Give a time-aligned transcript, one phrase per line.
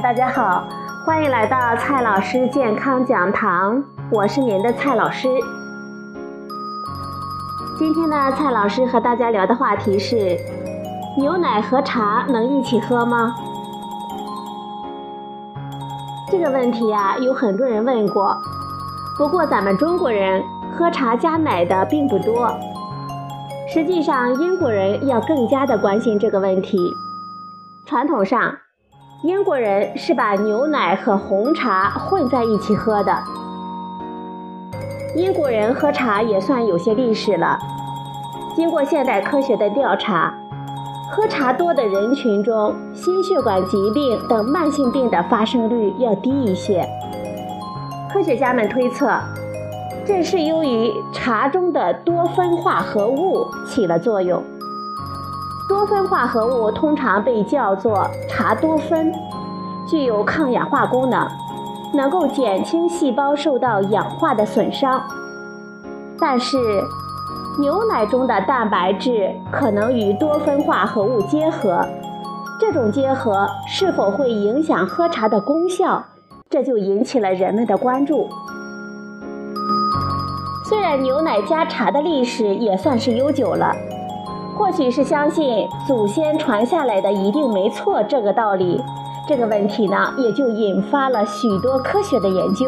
[0.00, 0.62] 大家好，
[1.04, 3.82] 欢迎来到蔡老师健康讲堂，
[4.12, 5.28] 我是您的蔡老师。
[7.76, 10.38] 今天呢，蔡老师和大家聊的话题是：
[11.16, 13.34] 牛奶和茶能一起喝吗？
[16.30, 18.36] 这个问题啊，有很多人问过。
[19.16, 20.40] 不过咱们中国人
[20.76, 22.52] 喝茶加奶的并不多。
[23.68, 26.78] 实际上，英国人要更加的关心这个问题。
[27.84, 28.54] 传统上，
[29.22, 33.12] 英国人是把牛奶和红茶混在一起喝的。
[35.16, 37.58] 英国人喝茶也算有些历史了。
[38.54, 40.32] 经过现代科学的调查，
[41.10, 46.88] 喝茶多的人群中，心血管疾病等慢性病的发生率要低一些。
[48.08, 49.10] 科学家们推测，
[50.06, 54.40] 这是由于茶中的多酚化合物起了作用。
[55.68, 59.12] 多酚化合物通常被叫做茶多酚，
[59.86, 61.28] 具有抗氧化功能，
[61.92, 65.02] 能够减轻细胞受到氧化的损伤。
[66.18, 66.56] 但是，
[67.60, 71.86] 牛奶中的蛋白质可能与多酚化合物结合，
[72.58, 76.02] 这种结合是否会影响喝茶的功效？
[76.48, 78.26] 这就引起了人们的关注。
[80.64, 83.70] 虽然牛奶加茶的历史也算是悠久了。
[84.58, 88.82] 或许是相信祖先传下来的一定没错这个道理，
[89.26, 92.66] 这个问题呢也就引发了许多科学的研究。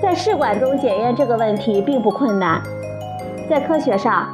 [0.00, 2.62] 在试管中检验这个问题并不困难，
[3.50, 4.26] 在科学上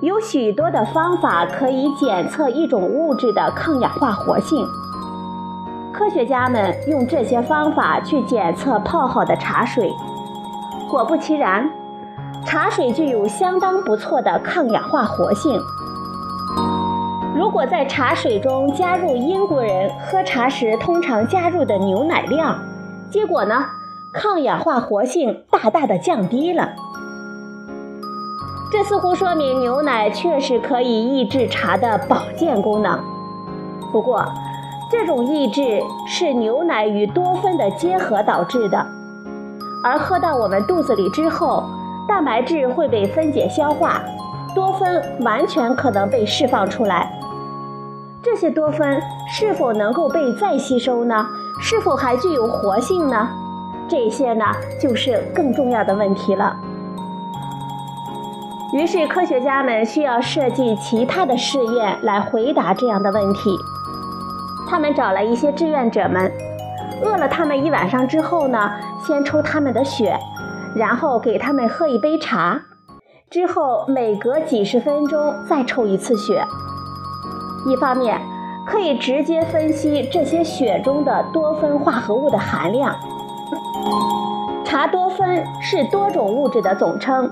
[0.00, 4.66] 有许多的方法可以检测一种物质的抗氧化活性。
[5.92, 9.94] 科学家们用这些方法去检测泡好的茶水，
[10.90, 11.70] 果不其然。
[12.46, 15.60] 茶水具有相当不错的抗氧化活性。
[17.36, 22.58] 如果在茶水中加入英国人喝茶时通常加入的牛奶量，
[23.10, 23.64] 结果呢，
[24.12, 26.70] 抗氧化活性大大的降低了。
[28.72, 32.98] 这似乎说明牛奶确实可以抑制茶的保健功能。
[33.92, 34.24] 不过，
[34.90, 38.84] 这种抑制是牛奶与多酚的结合导致的，
[39.84, 41.62] 而喝到我们肚子里之后。
[42.08, 44.00] 蛋白质会被分解消化，
[44.54, 47.12] 多酚完全可能被释放出来。
[48.22, 51.26] 这些多酚是否能够被再吸收呢？
[51.60, 53.28] 是否还具有活性呢？
[53.88, 54.44] 这些呢，
[54.80, 56.56] 就是更重要的问题了。
[58.72, 63.56] 于是，科学家们需要设计其他的试验来回答这样的问题。
[64.68, 66.30] 他们找来一些志愿者们，
[67.02, 68.70] 饿了他们一晚上之后呢，
[69.06, 70.18] 先抽他们的血。
[70.74, 72.60] 然后给他们喝一杯茶，
[73.30, 76.44] 之后每隔几十分钟再抽一次血。
[77.66, 78.20] 一方面
[78.66, 82.94] 可以直接分析这些血中的多酚化合物的含量。
[84.64, 87.30] 茶多酚是多种物质的总称，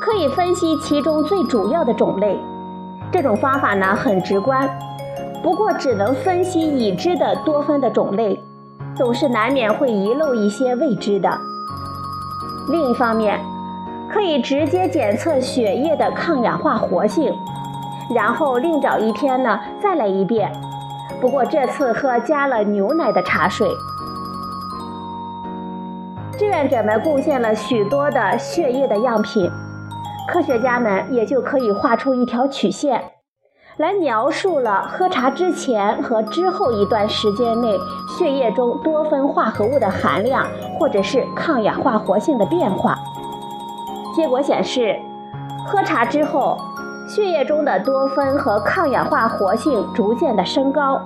[0.00, 2.38] 可以分析其中最主要的种类。
[3.12, 4.70] 这种方法呢很直观，
[5.42, 8.40] 不过只能分析已知的多酚的种类，
[8.96, 11.28] 总是难免会遗漏一些未知的。
[12.70, 13.40] 另一方面，
[14.08, 17.36] 可以直接检测血液的抗氧化活性，
[18.14, 20.50] 然后另找一天呢再来一遍。
[21.20, 23.68] 不过这次喝加了牛奶的茶水。
[26.38, 29.50] 志愿者们贡献了许多的血液的样品，
[30.26, 33.02] 科学家们也就可以画出一条曲线，
[33.80, 40.46] 来描述了喝茶之前和之后一段时间内血液中多酚化合物的含量。
[40.78, 42.98] 或者是抗氧化活性的变化。
[44.16, 44.98] 结果显示，
[45.66, 46.56] 喝茶之后，
[47.06, 50.98] 血液中的多酚和抗氧化活性逐渐的升高。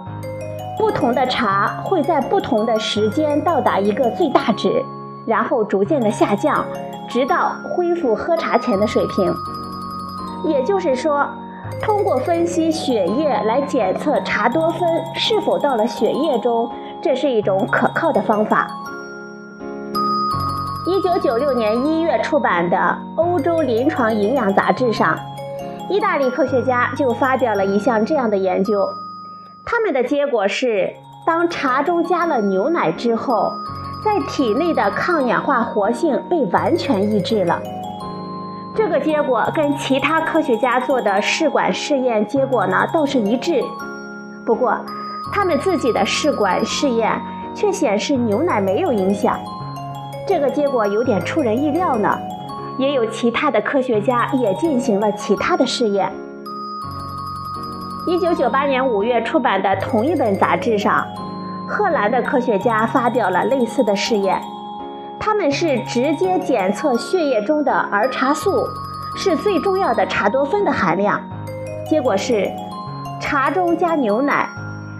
[0.78, 4.80] 不同的茶会在不同的时间到达一个最大值，
[5.26, 6.64] 然后逐渐的下降，
[7.08, 9.34] 直到恢复喝茶前的水平。
[10.44, 11.26] 也就是说，
[11.82, 16.70] 通过分析血液来检测茶多酚是否到了血液中，
[17.02, 18.68] 这是一种可靠的方法。
[20.86, 22.76] 一九九六年一月出版的
[23.16, 25.18] 《欧洲临床营养杂志》上，
[25.88, 28.86] 意大利科学家就发表了一项这样的研究。
[29.64, 30.92] 他们的结果是，
[31.26, 33.50] 当茶中加了牛奶之后，
[34.04, 37.60] 在体内的抗氧化活性被完全抑制了。
[38.74, 43.62] 这个结果跟其他科学家做的试管试验结果呢倒是一致。
[44.44, 44.76] 不过，
[45.32, 47.10] 他们自己的试管试验
[47.54, 49.38] 却显示牛奶没有影响。
[50.26, 52.18] 这个结果有点出人意料呢，
[52.78, 56.10] 也有其他的科学家也进行了其他的试验。
[58.06, 61.06] 一九九八年五月出版的同一本杂志上，
[61.68, 64.42] 荷兰的科学家发表了类似的试验，
[65.36, 68.68] 他们是直接检测血液中的儿茶素，
[69.16, 71.20] 是最重要的茶多酚的含量，
[71.90, 72.48] 结果是
[73.20, 74.48] 茶中加牛奶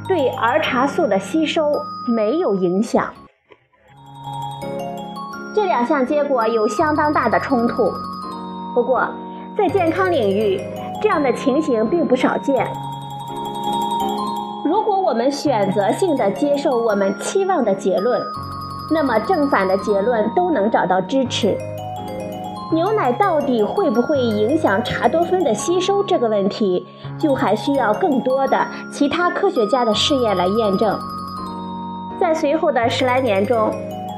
[0.08, 1.70] 对儿茶素的吸收
[2.08, 3.14] 没有影响。
[5.54, 7.92] 这两项结果有相当大的冲突，
[8.74, 9.08] 不过
[9.56, 10.60] 在健康领域，
[11.00, 12.66] 这样的情形并不少见。
[14.64, 18.20] 如果我们选择性的接受我们期望的结论，
[18.90, 21.56] 那么正反的结论都能找到支持。
[22.72, 26.86] 牛奶到底会不会影响茶多酚的吸收这个问题，
[27.18, 30.98] 就还需要更多的其他科学家的试验来验证。
[32.18, 33.70] 在随后的十来年中，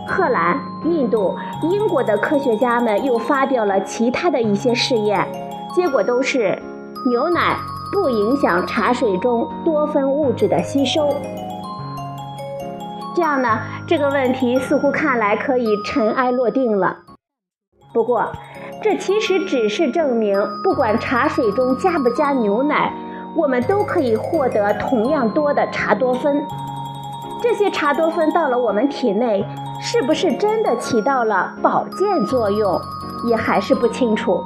[0.06, 5.26] 荷兰、印度、英国的科学家们又发表了其他的一些试验，
[5.74, 6.56] 结果都是
[7.10, 7.56] 牛奶
[7.92, 11.12] 不影响茶水中多酚物质的吸收。
[13.16, 16.98] 这样呢，这个问题似乎看来可以尘埃落定了。
[17.94, 18.30] 不过，
[18.82, 22.92] 这其实只是证明，不管茶水中加不加牛奶，
[23.34, 26.36] 我们都可以获得同样多的茶多酚。
[27.42, 29.42] 这些茶多酚到了我们体内。
[29.78, 32.80] 是不是真的起到了保健作用，
[33.28, 34.42] 也还是不清楚。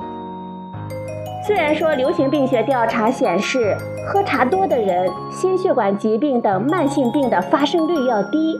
[1.51, 3.77] 虽然说流行病学调查显示，
[4.07, 8.57] 喝茶多的人心血管疾病等慢性病的发生率要低，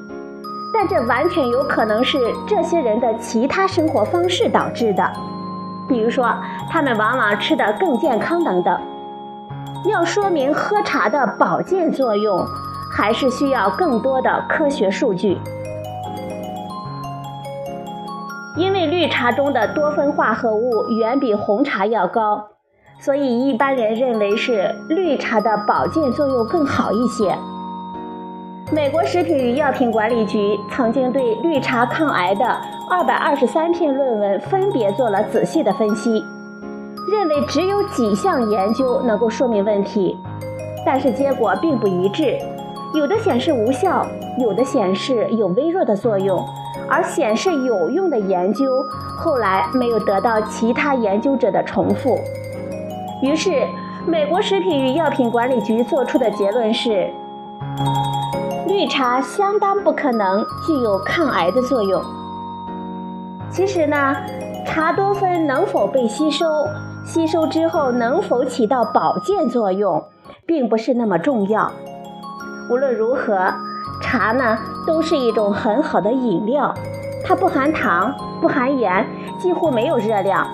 [0.75, 5.09] 但这完全有可能是这些人的其他生活方式导致的，
[5.89, 6.35] 比如说
[6.69, 8.77] 他们往往吃得更健康等等。
[9.85, 12.45] 要说明喝茶的保健作用，
[12.93, 15.39] 还是需要更多的科学数据。
[18.57, 22.49] 因为绿茶中的多酚化合物远比红茶要高，
[23.01, 27.35] 所以一般人认为是绿茶的保健作用更好一些。
[28.71, 32.45] 美国食品与药品管理局曾经对绿茶抗癌的
[32.91, 36.23] 二百二十三篇论文分别做了仔细的分析，
[37.11, 40.17] 认为只有几项研究能够说明问题，
[40.85, 42.39] 但是结果并不一致，
[42.95, 44.07] 有的显示无效，
[44.39, 46.39] 有的显示有微弱的作用。
[46.89, 48.85] 而显示有用的研究
[49.17, 52.19] 后来没有得到其他研究者的重复，
[53.23, 53.67] 于是
[54.07, 57.11] 美国食品与药品管理局做出的结论是：
[58.67, 62.03] 绿茶相当不可能具有抗癌的作用。
[63.51, 64.17] 其实呢，
[64.67, 66.47] 茶多酚能否被吸收，
[67.05, 70.03] 吸收之后能否起到保健作用，
[70.47, 71.71] 并不是那么重要。
[72.71, 73.53] 无论如何。
[74.03, 74.57] 茶呢，
[74.87, 76.75] 都是一种很好的饮料，
[77.23, 79.07] 它不含糖，不含盐，
[79.39, 80.47] 几乎没有热量，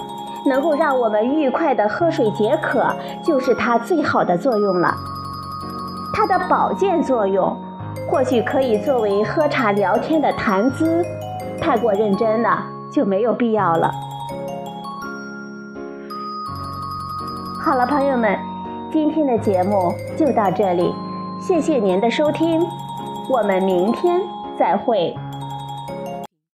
[0.47, 2.87] 能够让我们愉快的喝水解渴，
[3.23, 4.95] 就是它最好的作用了。
[6.13, 7.55] 它的保健作用，
[8.09, 11.05] 或许可以作为喝茶聊天的谈资，
[11.61, 13.91] 太过认真了就没有必要了。
[17.63, 18.39] 好了，朋友们，
[18.93, 20.95] 今天的节目就到这里，
[21.41, 22.65] 谢谢您的收听。
[23.29, 24.21] 我们明天
[24.57, 25.15] 再会。